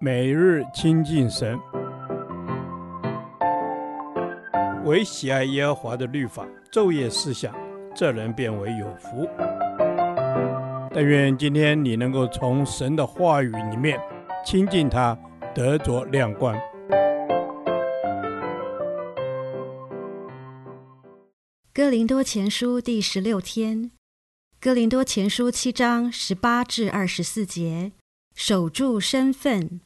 [0.00, 1.58] 每日亲近神，
[4.84, 7.54] 唯喜爱耶和华的律法，昼夜思想，
[7.94, 9.28] 这人便为有福。
[10.92, 13.98] 但愿今天你能够从神的话语里面
[14.44, 15.18] 亲近他，
[15.54, 16.56] 得着亮光。
[21.72, 23.90] 哥林多前书第十六天，
[24.60, 27.90] 哥林多前书七章十八至二十四节，
[28.34, 29.80] 守住身份。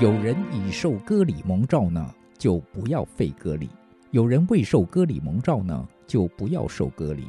[0.00, 3.68] 有人已受割礼蒙召呢，就不要废割礼；
[4.10, 7.28] 有人未受割礼蒙召呢，就不要受割礼。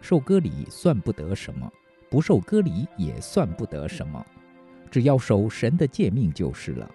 [0.00, 1.70] 受割礼算不得什么，
[2.08, 4.24] 不受割礼也算不得什么，
[4.90, 6.90] 只要守神的诫命就是了。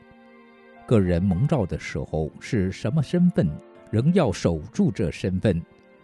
[0.86, 3.50] 个人蒙召的时候是什么身份，
[3.90, 5.62] 仍要守住这身份。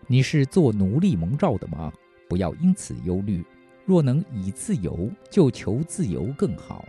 [0.07, 1.91] 你是做奴隶蒙召的吗？
[2.27, 3.43] 不要因此忧虑。
[3.85, 6.85] 若能以自由，就求自由更好。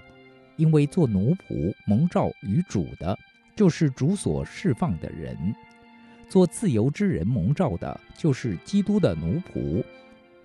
[0.56, 3.18] 因为做奴仆蒙召于主的，
[3.56, 5.34] 就是主所释放的人；
[6.28, 9.82] 做自由之人蒙召的，就是基督的奴仆。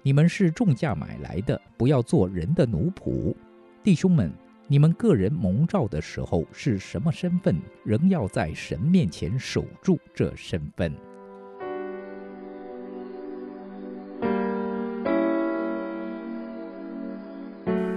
[0.01, 3.35] 你们是重价买来的，不要做人的奴仆。
[3.83, 4.31] 弟兄们，
[4.67, 10.91] 你们个人蒙召的时候是什么身份，仍要在神面前守住这身份。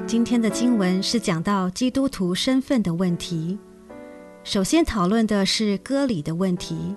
[0.07, 3.59] 今天的经文是讲到基督徒身份的问题。
[4.45, 6.95] 首先讨论的是割礼的问题。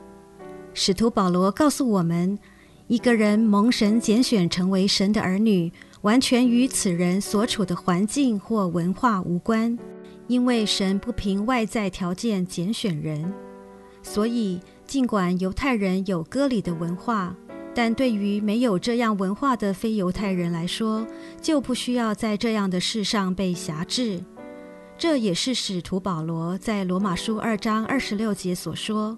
[0.73, 2.37] 使徒保罗告诉我们，
[2.87, 9.77] 一个人蒙神拣选成为神的儿女，完全与此人所处的环境或文化无关，
[10.27, 13.31] 因为神不凭外在条件拣选人。
[14.01, 17.35] 所以，尽管犹太人有割礼的文化，
[17.75, 21.05] 但对于没有这样文化的非犹太人来说，
[21.39, 24.23] 就不需要在这样的事上被辖制。
[24.97, 29.17] 这也是使徒保罗在罗马书二章二十六节所说：“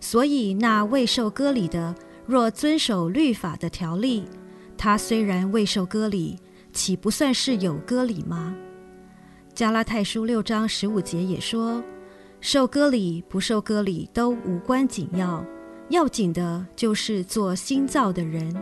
[0.00, 1.94] 所以那未受割礼的，
[2.26, 4.24] 若遵守律法的条例，
[4.76, 6.38] 他虽然未受割礼，
[6.72, 8.54] 岂不算是有割礼吗？”
[9.54, 11.82] 加拉太书六章十五节也说
[12.40, 15.44] ：“受割礼不受割礼都无关紧要。”
[15.90, 18.56] 要紧的就是做新造的人，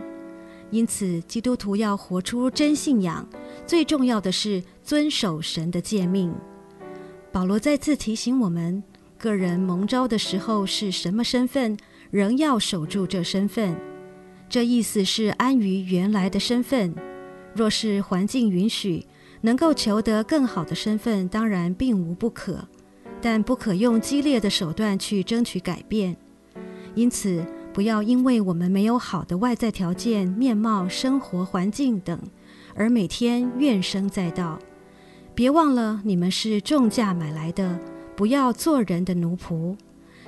[0.71, 3.25] 因此基督徒要活出真信仰。
[3.65, 6.35] 最重要的是遵守神的诫命。
[7.31, 8.83] 保罗再次提醒我们，
[9.17, 11.77] 个人蒙召的时候是什么身份，
[12.11, 13.73] 仍要守住这身份。
[14.53, 16.93] 这意思是安于原来的身份。
[17.55, 19.03] 若是环境允许，
[19.41, 22.67] 能够求得更好的身份，当然并无不可，
[23.19, 26.15] 但不可用激烈的手段去争取改变。
[26.93, 27.43] 因此，
[27.73, 32.19] 不要因为我们没有好的外在条件、面貌、生活环境等，
[32.75, 34.59] 而每天怨声载道。
[35.33, 37.79] 别忘了，你们是重价买来的，
[38.15, 39.75] 不要做人的奴仆。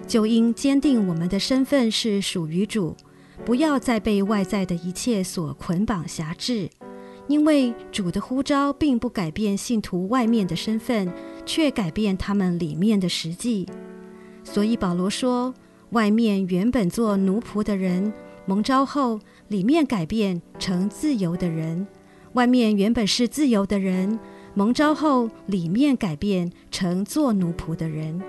[0.07, 2.97] 就应坚定我们的身份是属于主，
[3.43, 6.69] 不要再被外在的一切所捆绑辖制。
[7.27, 11.11] 因为主的呼召并不改变信徒外面的身份，
[11.43, 13.67] 却改变他们里面的实际。
[14.43, 15.51] 所以保罗说，
[15.89, 18.13] 外面原本做奴仆的人，
[18.45, 21.87] 蒙召后，里面改变成自由的人；
[22.33, 24.19] 外面原本是自由的人，
[24.53, 28.21] 蒙召后，里面改变成做奴仆的人。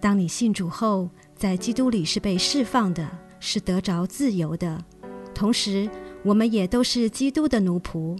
[0.00, 3.08] 当你信主后，在基督里是被释放的，
[3.40, 4.78] 是得着自由的。
[5.34, 5.90] 同时，
[6.22, 8.16] 我们也都是基督的奴仆，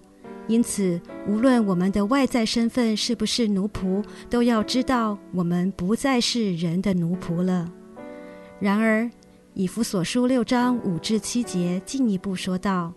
[0.49, 7.71] 因此，无论我们的外在身份是不是奴仆，都要知道，我们不再是人的奴仆了。
[8.59, 9.09] 然而，
[9.55, 12.93] 以弗所书六章五至七节进一步说道：“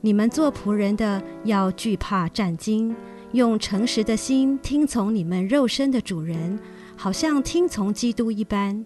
[0.00, 2.94] 你们做仆人的要惧怕战兢，
[3.32, 6.58] 用诚实的心听从你们肉身的主人，
[6.96, 8.84] 好像听从基督一般。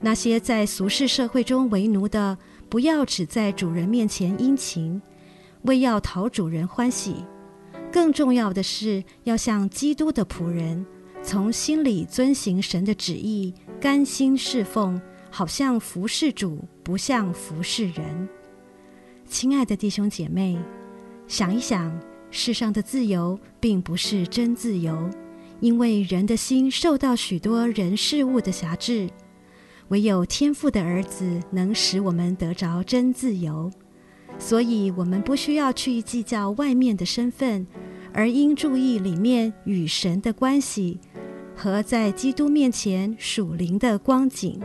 [0.00, 5.00] 那些在俗世社会中为奴的，不要只在主人面前殷勤，
[5.62, 7.24] 为要讨主人欢喜。
[7.90, 10.84] 更重要的是，要像基督的仆人，
[11.22, 15.00] 从心里遵行神的旨意。”甘心侍奉，
[15.30, 18.28] 好像服侍主，不像服侍人。
[19.24, 20.58] 亲爱的弟兄姐妹，
[21.28, 21.96] 想一想，
[22.28, 25.08] 世上的自由并不是真自由，
[25.60, 29.08] 因为人的心受到许多人事物的辖制。
[29.88, 33.70] 唯有天父的儿子能使我们得着真自由，
[34.38, 37.66] 所以我们不需要去计较外面的身份，
[38.12, 40.98] 而应注意里面与神的关系。
[41.60, 44.60] 和在基督面前属灵的光景。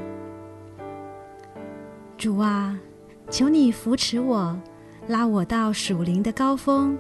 [2.16, 2.80] 主啊，
[3.32, 4.56] 求你扶持我，
[5.08, 6.96] 拉我到属灵的高峰，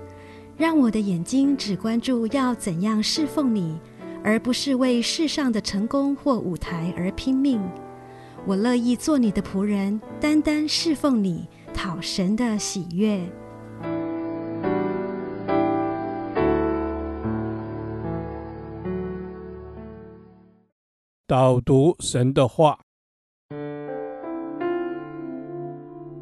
[0.57, 3.77] 让我的眼睛只关注要怎样侍奉你，
[4.23, 7.61] 而不是为世上的成功或舞台而拼命。
[8.45, 13.21] 我乐意做你的仆人，单单侍奉你，讨神的喜悦。
[21.25, 22.77] 导读神的话，《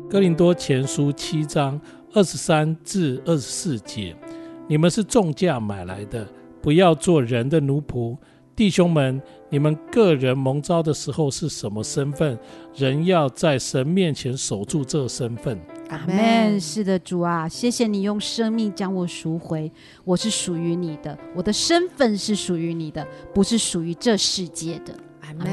[0.08, 1.82] 哥林多前书》七章
[2.14, 4.16] 二十三至二十四节：
[4.68, 6.28] 你们是重价买来的，
[6.62, 8.16] 不要做人的奴仆。
[8.56, 9.20] 弟兄们，
[9.50, 12.38] 你们个人蒙召的时候是什么身份，
[12.76, 15.60] 人要在神面前守住这身份。
[15.90, 16.60] 阿门。
[16.60, 19.72] 是的，主啊，谢谢你用生命将我赎回，
[20.04, 24.94] 我是属于你的，我的身份是属于你的，不是属于这世界的。
[25.22, 25.48] 阿门。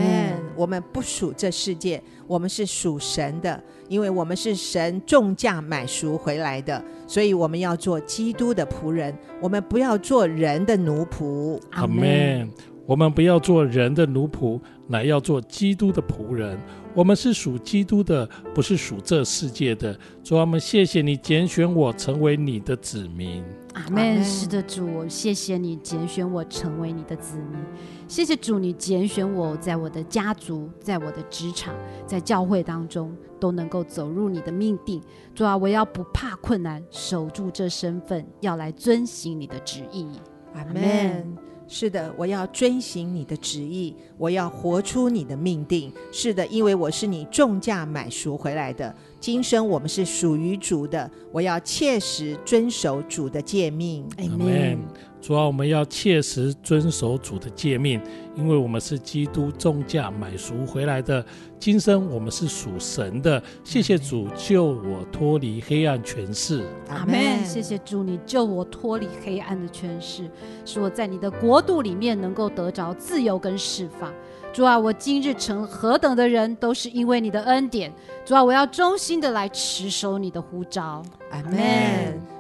[0.57, 11.61] 我们不属这世界，我们是属神的，因为我们是神重价买赎回来的，所以我们要做基督的仆人，我们不要做人的奴仆。
[11.71, 12.51] 阿门。
[12.89, 16.59] 我们不要做人的奴仆，乃要做基督的仆人。
[16.95, 19.93] 我们是属基督的，不是属这世界的。
[20.25, 23.45] 主啊，我们谢谢你拣选我成为你的子民。
[23.75, 24.25] 阿门。
[24.25, 27.61] 是的，主，我谢谢你拣选我成为你的子民。
[28.09, 31.75] 谢谢主，你拣选我在我的家族、在我的职场、
[32.07, 34.99] 在教会当中都能够走入你的命定。
[35.35, 40.09] 主啊，我要不怕困难，守住这身份，要来遵行你的旨意。
[40.55, 41.37] 阿门。
[41.69, 45.93] 是的，我要遵行你的旨意，我要活出你的命定。
[46.11, 54.09] 是的，因为我是你重价买赎回来的，今生我们是属于主的，我要切实遵守主的诫命。
[54.17, 54.79] 阿门。
[55.21, 58.01] 主要，我们要切实遵守主的诫命，
[58.39, 61.25] 因为我们是基督重价买赎回来的。
[61.59, 63.43] 今生我们是属神的。
[63.65, 66.65] 谢谢主救我脱离黑暗权势。
[66.89, 67.45] 阿门。
[67.45, 70.31] 谢谢主，你救我脱离黑暗的权势，
[70.65, 74.15] 使我在你的国度里面能够得着自由跟释放。
[74.53, 77.93] 主啊，我今日成何等的人，都是因为你的恩典。
[78.25, 81.03] 主啊，我要忠心的来持守你的呼召。
[81.33, 81.59] 阿门。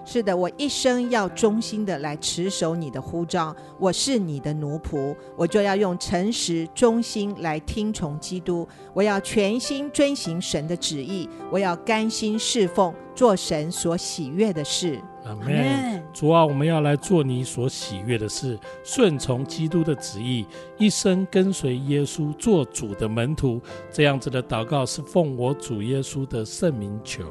[0.07, 3.55] 是的，我一生要忠心的来持守你的呼召。
[3.79, 8.69] 我是你的奴仆，我就要用诚实、忠心来听从基督。
[8.93, 15.01] 我要全心遵行神的旨意，我要甘心侍奉，做神所喜悦的事。
[15.25, 16.03] 阿门。
[16.13, 20.47] 主啊，我们要来做你所喜悦的事，顺从基督的旨意，
[20.77, 23.61] 一生跟随耶稣，做主的门徒。
[23.91, 27.25] 这样子的祷告是奉我主耶稣的圣名求。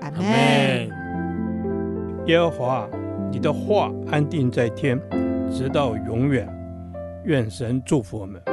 [0.00, 0.88] 阿门。
[2.26, 2.88] 耶和华，
[3.30, 4.98] 你的话安定在天，
[5.52, 6.48] 直到永远。
[7.24, 8.49] 愿神祝福我们。